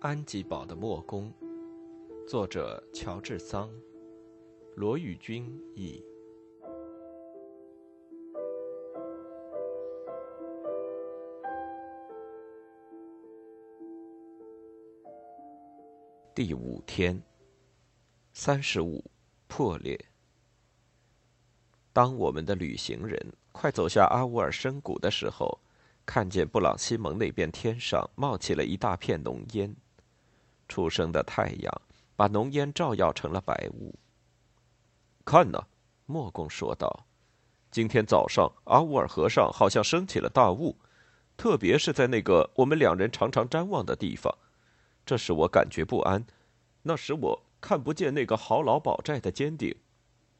[0.00, 1.32] 安吉堡的墨工，
[2.24, 3.68] 作者乔治·桑，
[4.76, 5.44] 罗宇君
[5.74, 6.00] 译。
[16.32, 17.20] 第五天，
[18.32, 19.04] 三十五，
[19.48, 19.98] 破裂。
[21.92, 23.20] 当我们的旅行人
[23.50, 25.58] 快走下阿乌尔深谷的时候，
[26.06, 29.74] 看见布朗西蒙那边天上冒起了一大片浓烟。
[30.68, 31.82] 初升的太阳
[32.14, 33.98] 把浓烟照耀成了白雾。
[35.24, 35.66] 看呐，
[36.06, 37.06] 莫公说道
[37.70, 40.78] ：“今天早上，阿乌尔河上好像升起了大雾，
[41.36, 44.36] 特别是在那个我们两人常常瞻望的地方，
[45.04, 46.24] 这使我感觉不安。
[46.82, 49.74] 那时我看不见那个好老堡寨的尖顶。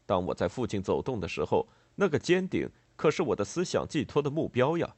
[0.07, 4.97] 当我在附近走动的时候，那个尖顶可是我的思想寄托的目标呀。”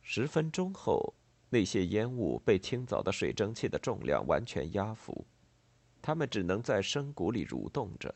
[0.00, 1.14] 十分钟后。
[1.54, 5.24] 那些烟雾被清早的水蒸气的重量完全压服，
[6.02, 8.12] 他们只能在深谷里蠕动着。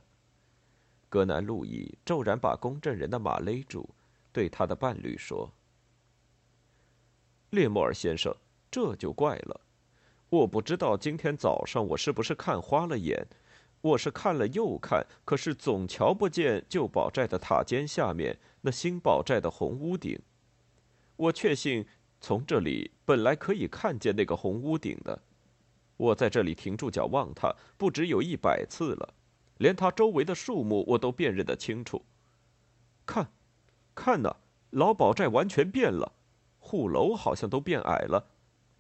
[1.08, 3.89] 格南路易骤然把公证人的马勒住，
[4.33, 5.53] 对他的伴侣说
[7.50, 8.34] ：“列莫尔先生，
[8.72, 9.61] 这就怪了。
[10.31, 13.25] 我不知道今天早上我是不是看花了眼，
[13.81, 20.20] 我是看了又看，可是总瞧不见旧堡寨的塔尖下面那新堡寨的红屋顶。
[21.14, 21.86] 我确信。”
[22.20, 25.22] 从这里本来可以看见那个红屋顶的，
[25.97, 29.14] 我在这里停住脚望它，不止有一百次了，
[29.58, 32.05] 连它周围的树木我都辨认得清楚。
[33.06, 33.30] 看，
[33.94, 34.36] 看呐，
[34.70, 36.12] 老堡寨完全变了，
[36.58, 38.27] 护楼好像都变矮了，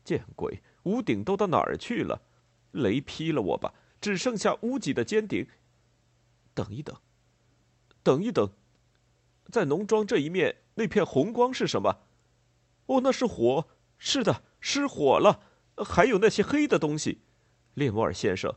[0.04, 2.20] 见鬼，屋顶都到哪儿去了？
[2.72, 5.46] 雷劈了我吧，只剩下屋脊的尖顶。
[6.54, 6.94] 等一等，
[8.02, 8.50] 等一等，
[9.50, 12.00] 在农庄这一面那片红光是什么？
[12.88, 15.40] 哦，那是火，是的，失火了。
[15.76, 17.20] 还有那些黑的东西，
[17.74, 18.54] 列莫尔先生，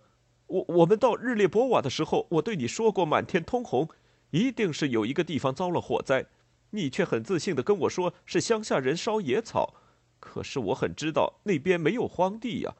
[0.47, 3.88] 我我们到日列波瓦的时候，我对你说过满天通红，
[4.31, 6.25] 一定是有一个地方遭了火灾，
[6.72, 9.75] 你却很自信的跟我说是乡下人烧野草，
[10.19, 12.73] 可是我很知道那边没有荒地呀。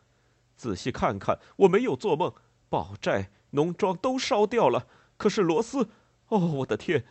[0.56, 2.34] 仔细看看，我没有做梦，
[2.70, 4.88] 堡寨、农庄都烧掉了。
[5.18, 5.90] 可是罗斯，
[6.30, 7.06] 哦，我的天，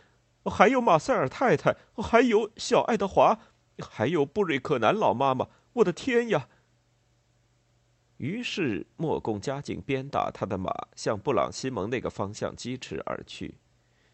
[0.45, 3.39] 还有马塞尔太太，还有小爱德华。
[3.81, 6.47] 还有布瑞克南老妈妈，我的天呀！
[8.17, 13.55] 于是莫贡加紧鞭打他的马，向布朗西蒙那个方向疾驰而去。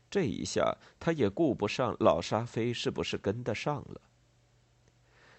[0.10, 4.02] 这一下，他也顾不上老沙菲是不是跟得上了。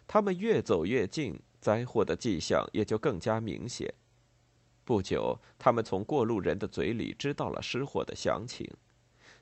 [0.06, 3.92] 他们越走越近，灾祸的迹象也就更加明显。
[4.84, 8.70] 不久，他们从过路人的嘴里知道了失火的详情。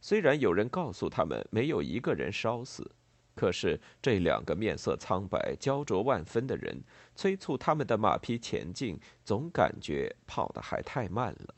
[0.00, 2.92] 虽然有人告诉他们没有一个人烧死。
[3.36, 6.82] 可是这两个面色苍白、焦灼万分的人
[7.14, 11.54] 催促他们的马匹前进，总感觉跑得还太慢了。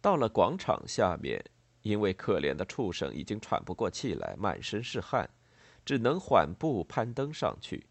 [0.00, 1.44] 到了广场下面，
[1.82, 5.28] 因为可怜的畜生已经喘不过气来，满身是汗，
[5.84, 7.86] 只能缓步攀登上去。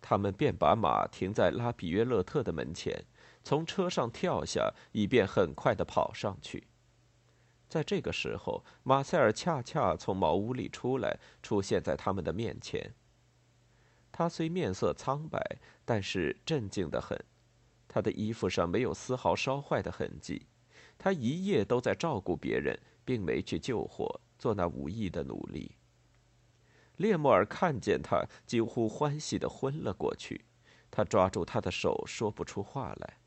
[0.00, 3.04] 他们便把马停在拉比约勒特的门前，
[3.42, 6.68] 从车上跳下，以便很快地跑上去。
[7.68, 12.94] 在这个时候，马塞尔恰恰从茅屋里出来，出现在他们的面前。
[14.12, 17.18] 他虽面色苍白，但是镇静的很。
[17.88, 20.46] 他的衣服上没有丝毫烧坏的痕迹。
[20.96, 25.76] 他一夜都在照顾别人，并没去救火，做那无益的努力。
[26.96, 30.46] 列莫尔看见他，几乎欢喜的昏了过去。
[30.90, 33.18] 他抓住他的手，说不出话来。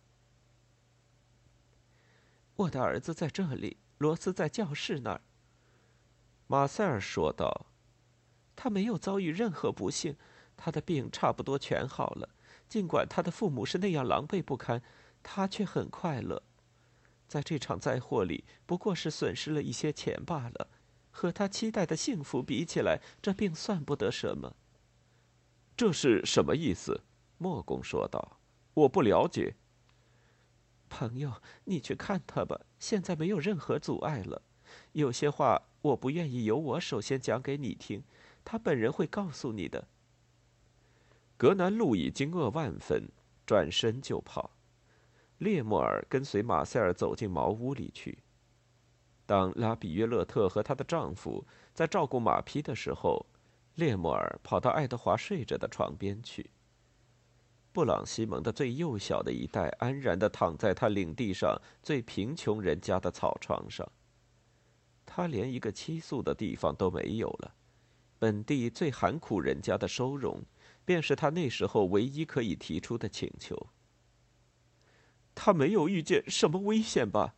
[2.56, 3.78] 我的儿子在这里。
[4.00, 5.22] 罗斯在教室那儿。
[6.48, 7.68] 马塞尔说道
[8.56, 10.16] ：“他没有遭遇任何不幸，
[10.56, 12.30] 他的病差不多全好了。
[12.70, 14.82] 尽管他的父母是那样狼狈不堪，
[15.22, 16.42] 他却很快乐。
[17.28, 20.70] 在这场灾祸里，不过是损失了一些钱罢了。
[21.12, 24.56] 和他期待的幸福比起来，这并算不得什么。”
[25.76, 27.04] 这是什么意思？
[27.38, 28.40] 莫公说道
[28.74, 29.56] ：“我不了解。”
[30.90, 32.60] 朋友，你去看他吧。
[32.80, 34.42] 现在没有任何阻碍了。
[34.92, 38.04] 有些话我不愿意由我首先讲给你听，
[38.44, 39.88] 他本人会告诉你的。
[41.38, 43.10] 格南路已惊愕万分，
[43.46, 44.52] 转身就跑。
[45.38, 48.20] 列莫尔跟随马塞尔走进茅屋里去。
[49.26, 53.26] 当拉比约勒特和她的丈夫在照顾马匹的时候，
[53.76, 56.50] 列莫尔跑到爱德华睡着的床边去。
[57.72, 63.90] 布朗西蒙的最幼小的一代安然地躺在他领地上最贫穷人家的草床上。
[65.06, 67.56] 他连一个栖宿的地方都没有了，
[68.18, 70.44] 本地最寒苦人家的收容，
[70.84, 73.68] 便是他那时候唯一可以提出的请求。
[75.34, 77.36] 他没有遇见什么危险吧？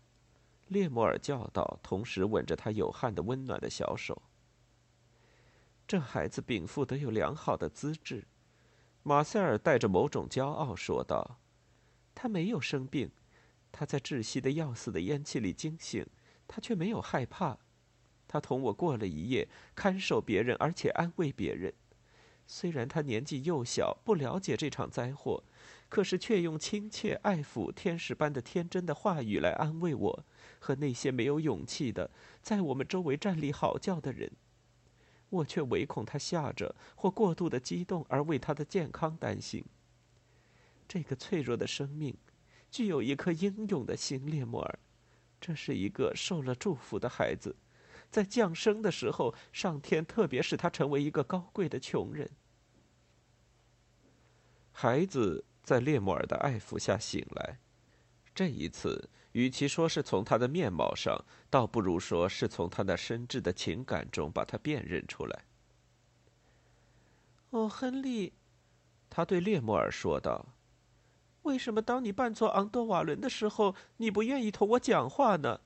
[0.67, 4.21] 列摩尔叫道，同时吻着他有汗的温暖的小手。
[5.87, 8.25] 这孩子禀赋得有良好的资质，
[9.03, 11.39] 马塞尔带着某种骄傲说道
[12.13, 13.11] ：“他没有生病，
[13.71, 16.05] 他在窒息的要死的烟气里惊醒，
[16.47, 17.57] 他却没有害怕。
[18.27, 21.73] 他同我过了一夜，看守别人，而且安慰别人。
[22.45, 25.43] 虽然他年纪幼小，不了解这场灾祸。”
[25.89, 30.25] 可是，却用亲切、爱抚、天使般的天真的话语来安慰我
[30.59, 32.09] 和那些没有勇气的
[32.41, 34.31] 在我们周围站立嚎叫的人。
[35.31, 39.65] 我却唯恐他吓着或过度的激动而为他的健康担心。
[40.87, 42.15] 这个脆弱的生命，
[42.69, 44.79] 具有一颗英勇的心，列莫尔。
[45.39, 47.55] 这是一个受了祝福的孩子，
[48.11, 52.29] 在降生的时候，上天特别使他成为一个高贵的穷人。
[54.71, 55.43] 孩子。
[55.63, 57.59] 在列莫尔的爱抚下醒来，
[58.33, 65.45] 这一次，与其说是从他的面貌上，倒不如说是从他那深挚的情感中把他辨认出来。
[67.51, 68.33] 哦，亨利，
[69.09, 70.47] 他对列莫尔说道
[71.43, 75.61] ：“为什么当你扮作昂多瓦伦的时候，你不愿意同我讲话呢？”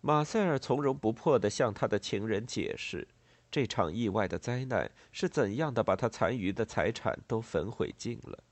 [0.00, 3.06] 马塞尔从容不迫地向他的情人解释。
[3.50, 8.44] 这场意外的灾难是怎样的把他残余的财产都焚毁尽了？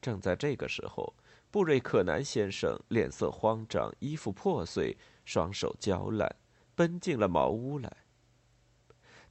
[0.00, 1.14] 正在这个时候，
[1.50, 6.36] 布瑞克南先生脸色慌张，衣服破碎，双手焦烂，
[6.74, 7.96] 奔进了茅屋来。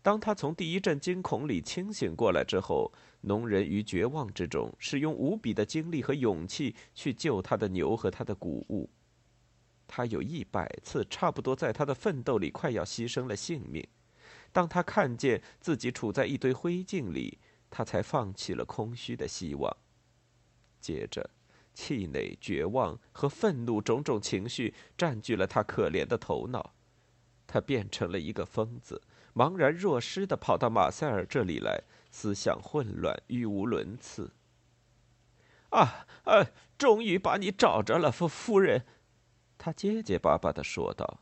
[0.01, 2.91] 当他从第一阵惊恐里清醒过来之后，
[3.21, 8.89] 农人于绝望之中使用无比的精力和勇气去救他的牛和他的谷物。
[9.87, 13.87] 他有一百次差不多在他的奋斗里快要牺牲了性命。
[14.51, 17.39] 当他看见自己处在一堆灰烬里，
[17.69, 19.75] 他才放弃了空虚的希望。
[20.79, 21.29] 接着，
[21.75, 26.73] 气馁、绝望和愤怒种种情绪占据了他可怜的头脑，
[27.45, 29.01] 他变成了一个疯子，
[29.35, 34.31] 茫然若失地跑到马塞尔这里来，思想混乱，语无伦次。
[35.69, 36.47] 啊啊！
[36.77, 38.85] 终于把你找着了，夫夫人，
[39.57, 41.19] 他结结巴巴地说道：“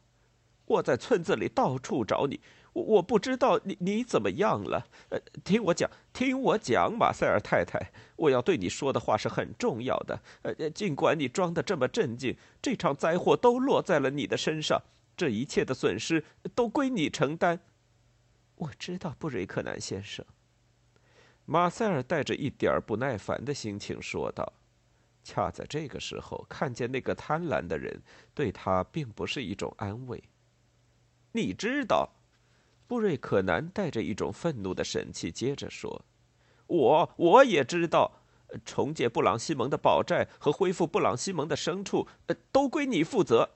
[0.65, 2.39] 我在村子里到处找你。”
[2.73, 10.19] 我我不知道你你怎么样了，呃，听我讲，听我讲，马塞尔太太，我要对你说的话是很重要的。
[10.41, 14.81] 呃，尽管你装的这么镇静，这场灾祸都落在了你的身上，
[15.15, 16.25] 这一切的损失
[16.55, 17.59] 都归你承担。
[18.55, 20.25] 我知道，布瑞克南先生。
[21.45, 24.51] 马塞尔带着一点不耐烦的心情说道。
[25.23, 28.01] 恰在这个时候，看见那个贪婪的人，
[28.33, 30.23] 对他并不是一种安慰。
[31.33, 32.09] 你知道。
[32.93, 36.05] 布瑞克南带着一种愤怒的神气，接着说
[36.67, 38.21] ：“我我也知道，
[38.63, 42.07] 重建布朗西蒙的宝寨和恢复布朗西蒙的牲畜，
[42.51, 43.55] 都归你负责。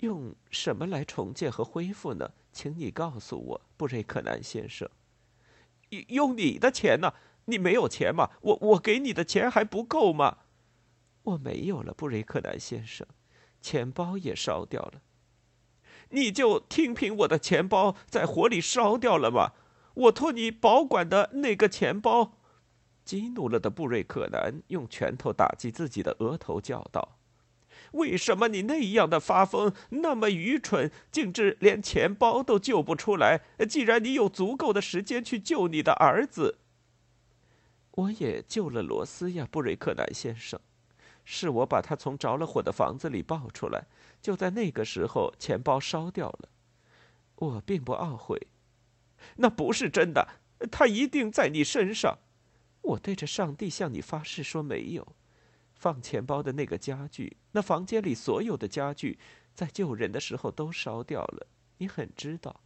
[0.00, 2.32] 用什么来重建和恢复呢？
[2.52, 4.86] 请你告诉我，布瑞克南先生。
[6.08, 7.14] 用你的钱呢？
[7.46, 8.28] 你没有钱吗？
[8.42, 10.40] 我我给你的钱还不够吗？
[11.22, 13.06] 我没有了，布瑞克南先生，
[13.62, 15.00] 钱包也烧掉了。”
[16.12, 19.52] 你就听凭我的钱包在火里烧掉了吗？
[19.94, 22.38] 我托你保管的那个钱包，
[23.04, 27.18] 激怒了的布瑞克南用拳头打击自己的额头，叫道
[27.92, 33.42] ：“为什么你那样的发疯，那么愚蠢，竟至连钱包都救不出来？
[33.68, 36.58] 既然你有足够的时间去救你的儿子，
[37.90, 40.58] 我也救了罗斯呀，布瑞克南先生。”
[41.24, 43.84] 是我把他从着了火的房子里抱出来，
[44.22, 46.48] 就在那个时候，钱包烧掉了。
[47.34, 48.46] 我并不懊悔，
[49.36, 50.28] 那不是真的，
[50.70, 52.18] 它一定在你身上。
[52.82, 55.16] 我对着上帝向你发誓说没有。
[55.74, 59.18] 放钱包的那个家具，那房间里所有的家具，
[59.52, 61.48] 在救人的时候都烧掉了。
[61.78, 62.60] 你很知道。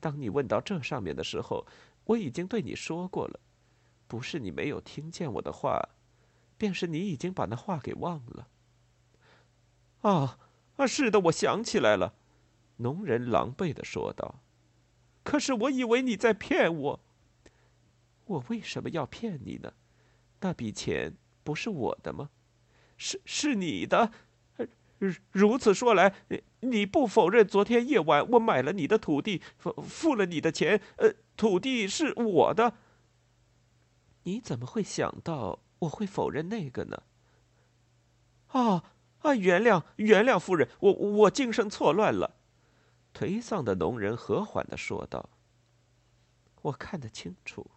[0.00, 1.66] 当你问到这上面的时候，
[2.04, 3.38] 我已经对你说过了，
[4.08, 5.86] 不是你没有听见我的话。
[6.56, 8.48] 便是你已经把那话给忘了。
[10.00, 10.38] 啊
[10.80, 12.14] 啊，是的，我想起来了。”
[12.78, 14.40] 农人狼狈的说道。
[15.22, 17.00] “可是我以为你在骗我。
[18.24, 19.74] 我为什么要骗你呢？
[20.40, 22.30] 那笔钱不是我的吗？
[22.96, 24.10] 是是你的。
[25.32, 26.14] 如此说来，
[26.60, 30.80] 你不否认昨天夜晚我买了你的土地，付付了你的钱？
[30.96, 32.74] 呃，土地是我的。
[34.22, 37.02] 你怎么会想到？”我会否认那个呢？
[38.48, 38.84] 啊
[39.20, 39.34] 啊！
[39.34, 42.36] 原谅原谅，夫人，我我精神错乱了。
[43.12, 45.30] 颓丧的农人和缓的说道
[46.62, 47.70] ：“我看得清楚。”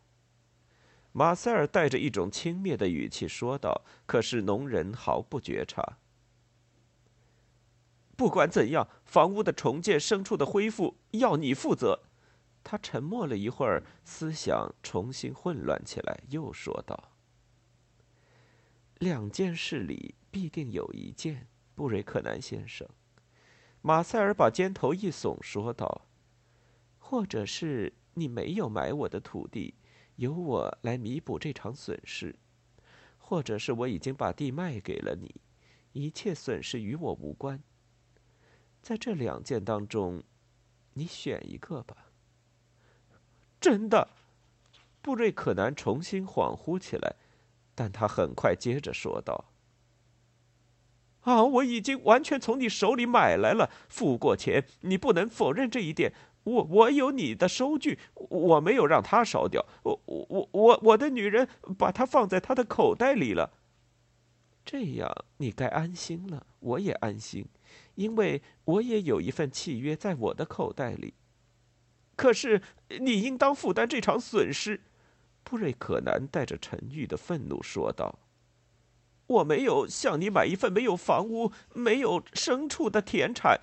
[1.12, 5.98] 马塞尔带着一种轻蔑的语气说道，可是农人毫不觉察。
[8.16, 12.04] 不管怎样，房屋的重建、牲畜的恢复，要你负责。
[12.64, 17.12] 他沉默了一会儿，思想重新混乱起来，又说道
[19.04, 22.88] ：“两件事里必定有一件，布瑞克南先生。”
[23.84, 26.08] 马塞尔把肩头一耸，说道
[26.98, 29.76] ：“或者是你没有买我的土地。”
[30.18, 32.36] 由我来弥补这场损失，
[33.18, 35.42] 或者是我已经把地卖给了你，
[35.92, 37.60] 一切损失与我无关。
[38.80, 40.24] 在这两件当中，
[40.94, 42.12] 你选一个吧。
[43.60, 44.10] 真的，
[45.02, 47.16] 布瑞克南重新恍惚起来，
[47.76, 49.46] 但他很快接着说道
[51.22, 56.14] ：“啊，我已经完全从你手里买来了，付过钱，你不能否认这一点。”
[56.44, 59.66] 我我有你的收据，我没有让他烧掉。
[59.84, 63.54] 我我我我我的女人把它放在他的口袋里了。
[64.66, 67.46] 这样你该安心了，我也安心，
[67.96, 71.14] 因为我也有一份契约在我的口袋里。
[72.18, 72.62] 可是
[73.00, 74.82] 你应当负担这场损失，
[75.44, 78.20] 布瑞克南带着沉郁的愤怒说道
[79.28, 83.60] ：“我没有向你买一份没有房屋、没有牲畜的田产。”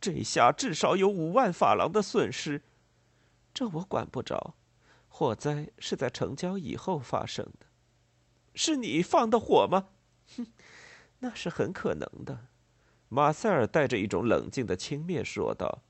[0.00, 2.62] 这下至少有五万法郎的损失，
[3.52, 4.54] 这我管不着。
[5.08, 7.66] 火灾是在成交以后发生的，
[8.54, 9.88] 是你放的火吗？
[10.36, 10.46] 哼，
[11.20, 12.46] 那是很可能的。
[13.08, 15.82] 马塞尔带着一种冷静的轻蔑说道：“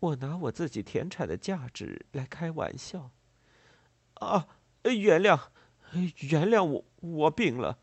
[0.00, 3.10] 我拿我自己田产的价值来开玩笑。”
[4.14, 4.46] 啊，
[4.84, 5.38] 原谅，
[6.30, 7.78] 原谅我，我病了。”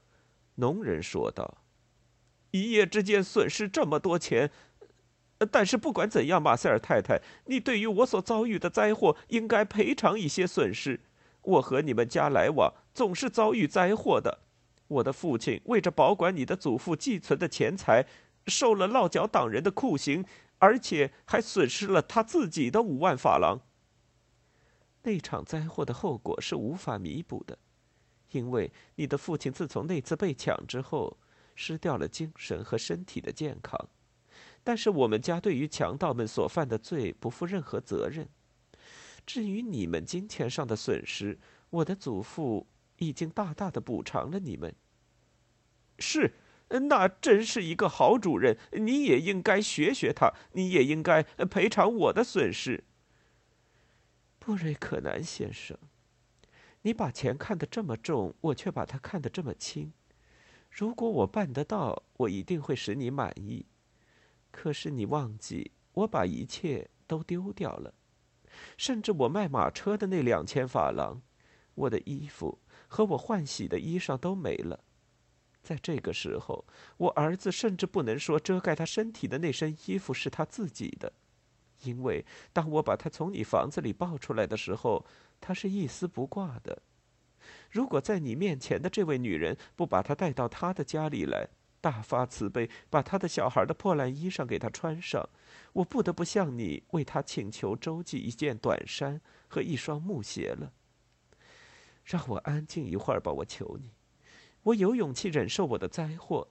[0.55, 1.57] 农人说道
[2.51, 4.51] ，“一夜之间损失这么多钱。”
[5.51, 10.99] 但是不管怎样，马塞尔太太，你对于我所遭遇的灾祸应该赔偿一些损失。
[11.41, 14.39] 我和你们家来往，总是遭遇灾祸的。
[14.89, 18.05] 我的父亲为着保管你的祖父寄存的钱财，
[18.47, 20.25] 受了落脚党人的酷刑，
[20.57, 23.61] 而且还损失了他自己的五万法郎。
[25.09, 27.57] 那场灾祸的后果是无法弥补的，
[28.29, 31.17] 因为你的父亲自从那次被抢之后，
[31.55, 33.89] 失掉了精神和身体的健康。
[34.63, 38.29] 但是我们家对于强盗们所犯的罪不负任何责任。
[39.25, 41.39] 至于你们金钱上的损失，
[41.71, 44.75] 我的祖父已经大大的补偿了你们。
[45.97, 46.35] 是，
[46.69, 52.83] 那真是一个好主人，你也应该学学他，你也应该赔偿我的损失。
[54.49, 55.77] 布瑞克南先生，
[56.81, 59.93] 你把钱看得这么重，我却把它看得这么轻。
[60.71, 63.67] 如果我办得到，我一定会使你满意。
[64.49, 67.93] 可是你忘记，我把一切都丢掉了，
[68.75, 71.21] 甚至我卖马车的那两千法郎，
[71.75, 74.83] 我的衣服和我换洗的衣裳都没了。
[75.61, 76.65] 在这个时候，
[76.97, 81.13] 我儿子甚至不能说遮盖他身体的那身衣服是他自己的，
[81.83, 85.05] 因为当我把他从你房子里抱出来的时候，
[85.39, 86.81] 他是一丝不挂的。
[87.71, 91.47] 如果在你面前的这位女人不把他带到他的家里来，
[91.81, 95.27] 大发慈悲，把他的小孩的破烂衣裳给他穿上。
[95.73, 100.73] 我不得不向你为他请求周济一件短衫和一双木鞋了。
[102.03, 103.91] 让我安静一会儿吧，我求你。
[104.63, 106.49] 我有勇气忍受我的灾祸，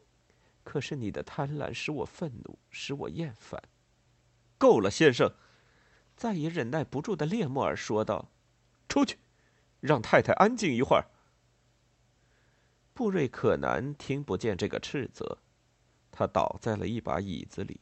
[0.64, 3.62] 可是你的贪婪使我愤怒，使我厌烦。
[4.58, 5.32] 够了，先生！
[6.16, 8.32] 再也忍耐不住的列莫尔说道
[8.88, 9.18] ：“出去，
[9.80, 11.06] 让太太安静一会儿。”
[12.92, 15.38] 布瑞克南听不见这个斥责，
[16.10, 17.80] 他倒在了一把椅子里，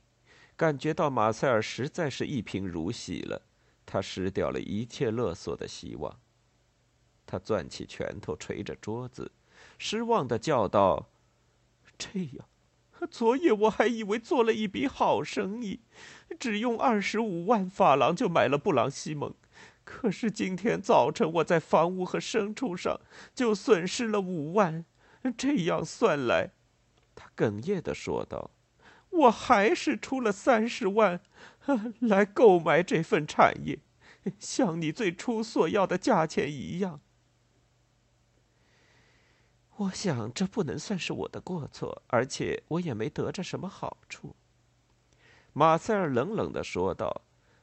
[0.55, 3.47] 感觉到马塞尔实在是一贫如洗了，
[3.87, 6.21] 他失掉了一切勒索的希望。
[7.25, 9.33] 他攥起拳头捶着桌子，
[9.79, 11.09] 失望的叫道
[11.97, 12.47] ：“这样，
[13.11, 15.81] 昨夜我还以为做了一笔好生意，
[16.39, 19.35] 只用二十五万法郎就买了布朗西蒙，
[19.85, 23.01] 可是今天早晨我在房屋和牲畜上
[23.35, 24.85] 就损失了五万。”
[25.37, 26.53] 这样算来，
[27.17, 28.53] 他哽咽的说道
[29.11, 31.21] ：“我还是出了三十万，
[31.99, 33.81] 来购买这份产业，
[34.39, 37.01] 像你最初所要的价钱一样。
[39.77, 44.35] 我想这不能算是我的过错，而且我也没得着什么好处。”
[45.53, 47.23] 马塞尔冷冷的说道。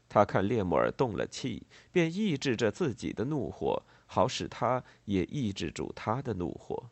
[0.09, 6.91] 他看列莫尔动了气，便抑制着自己的怒火，好使他也抑制住他的怒火。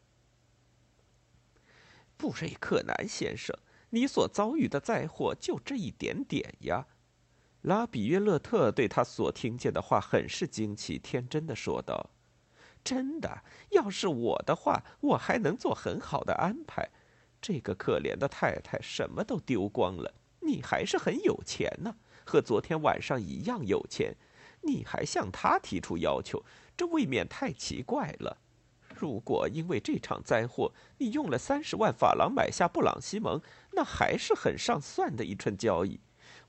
[2.17, 3.55] 布瑞克南先生，
[3.91, 6.87] 你所遭遇的灾祸就这一点点呀！
[7.61, 12.09] 拉比约勒特对他所听见的话很是惊奇，天真的说道
[12.83, 16.89] ：“真的，要是我的话，我还能做很好的安排。
[17.41, 24.15] 这个可怜的太太什么都丢光了，你还是很有钱呢，和昨天晚上一样有钱。
[24.63, 26.43] 你还向他提出要求，
[26.77, 28.37] 这未免太奇怪了。
[28.95, 35.99] 如果因为这场灾祸，你用了三十万法郎买下布朗西蒙，那还是很上算的一春交易。”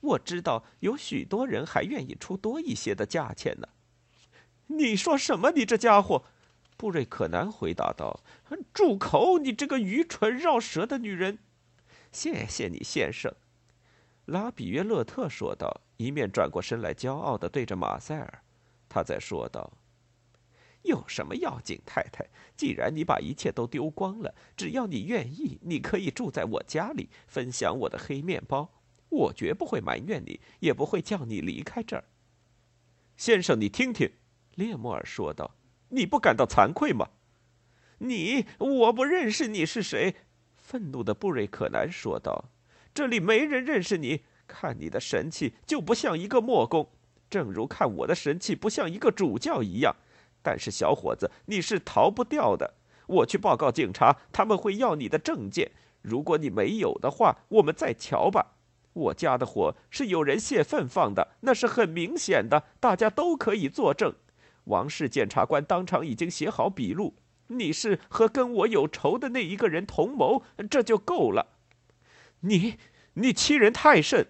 [0.01, 3.67] 我知道有许多人还愿意出多一些的价钱呢。
[4.67, 5.51] 你说什么？
[5.51, 6.23] 你这家伙！
[6.77, 8.21] 布瑞克南回答道
[8.73, 9.37] ：“住口！
[9.39, 11.39] 你这个愚蠢绕舌的女人！”
[12.11, 13.33] 谢谢你，先生。”
[14.25, 18.43] 拉比约勒特说道，一面转过身来，骄傲的对着马塞尔。
[18.89, 19.73] 他在说道
[20.83, 22.25] ：“有什么要紧，太太？
[22.55, 28.69] 既然你把一切都丢光了，只要你愿意，你可以住在我家里，分享我的黑面包。”
[29.13, 32.03] 我绝不会埋怨你，也不会叫你离开这儿，
[33.15, 33.61] 先生。
[33.61, 34.11] 你听听，
[34.55, 35.55] 列莫尔说道
[35.89, 37.09] ：“你不感到惭愧吗？”
[37.99, 40.15] 你，我不认识你是谁。”
[40.57, 42.45] 愤怒的布瑞克南说道
[42.93, 44.21] ：“这里没人认识你。
[44.45, 46.89] 看你的神气，就不像一个墨工，
[47.29, 49.95] 正如看我的神气不像一个主教一样。
[50.41, 52.75] 但是，小伙子，你是逃不掉的。
[53.07, 55.71] 我去报告警察，他们会要你的证件。
[56.01, 58.57] 如果你没有的话，我们再瞧吧。”
[58.93, 64.13] 我家的火是有人泄愤放的，那是很明显的，大家都可以作证。
[64.65, 67.15] 王室检察官当场已经写好笔录，
[67.47, 71.57] 你是和跟我有仇的那一个人同谋，这就够了。
[72.41, 72.77] 你，
[73.13, 74.27] 你欺人太甚！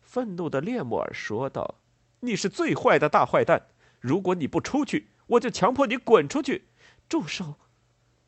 [0.00, 1.76] 愤怒的列莫尔说道
[2.20, 3.68] ：“你是最坏的大坏蛋！
[4.00, 6.68] 如果你不出去，我就强迫你滚出去。”
[7.08, 7.56] 住手！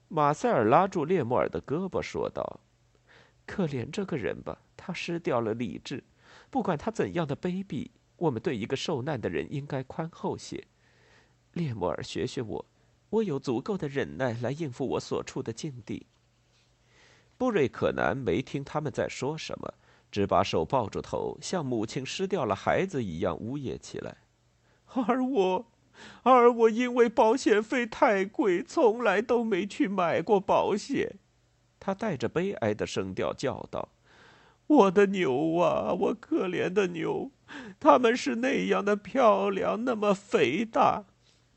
[0.09, 2.61] 马塞尔拉住列莫尔的胳膊说道
[3.47, 6.05] ：“可怜这个人吧。”他失掉了理智，
[6.51, 10.67] 不管他怎样的卑鄙，我们对一个受难的人应该宽厚些。
[11.55, 12.67] 列莫尔，学学我，
[13.11, 16.07] 我有足够的忍耐来应付我所处的境地。
[17.37, 19.75] 布瑞可南没听他们在说什么，
[20.11, 24.19] 只把手抱住头，像母亲失掉了孩子一样呜咽起来。
[25.07, 25.67] 而我，
[26.23, 31.17] 而我因为保险费太贵，从来都没去买过保险。
[31.81, 33.91] 他带着悲哀的声调叫道。
[34.67, 37.31] 我的牛啊，我可怜的牛，
[37.79, 41.05] 它们是那样的漂亮，那么肥大，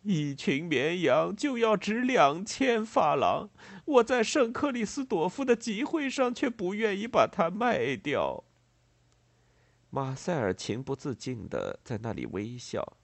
[0.08, 3.50] 一群绵羊就要值两千法郎。
[3.84, 8.46] 我在圣克里斯朵夫的集会上却不愿意把它卖掉。
[9.89, 12.98] 马塞尔情不自禁的在那里微笑，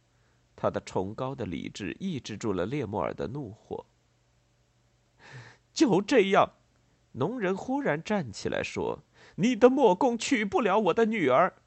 [0.55, 3.85] 他的崇高的理智抑制住了列莫尔的怒火。
[5.73, 6.53] 就这样，
[7.13, 9.03] 农人忽然站起来说。
[9.35, 11.62] 你的墨工娶不了我的女儿。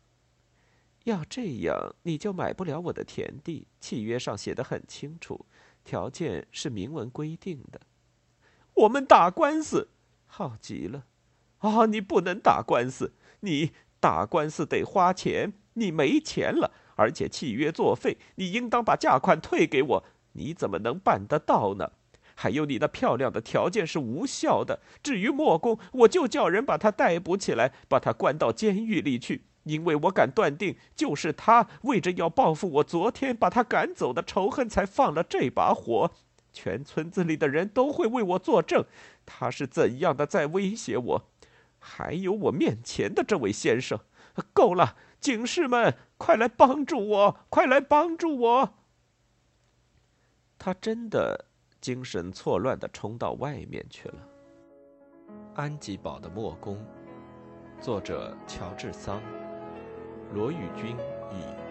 [1.07, 3.69] 要这样，你就买不了我的田地。
[3.81, 5.47] 契约上写的很清楚，
[5.85, 7.81] 条件是明文规定的。
[8.75, 9.89] 我们打官司，
[10.27, 11.05] 好极了。
[11.59, 20.05] 啊，你不能打官司，你打官司得花钱，你没钱了，而且契约作废，你应当把价款退给我。
[20.33, 21.93] 你怎么能办得到呢？
[22.35, 24.81] 还有你那漂亮的条件是无效的。
[25.05, 36.11] 至于莫公，我就叫人把他逮捕起来，把他关到监狱里去，因为我敢断定，就是他为着要报复我昨天把他赶走的仇恨，才放了这把火。
[36.53, 38.87] 全村子里的人都会为我作证，
[39.27, 41.29] 他是怎样的在威胁我。
[41.79, 44.01] 还有我面前的这位先生，
[44.55, 48.75] 够了，警士们，快来帮助我，快来帮助我。
[50.59, 51.45] 他真的。
[51.79, 54.15] 精神错乱的冲到外面去了。
[55.55, 56.85] 安吉堡的墨工，
[57.81, 59.23] 作者乔治桑，
[60.37, 60.95] 罗宇君
[61.33, 61.66] 以。